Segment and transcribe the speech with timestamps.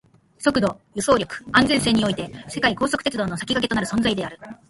[0.39, 4.39] 速度、輸送力、安全性において世界の高速鉄道の先駆けとなる存在である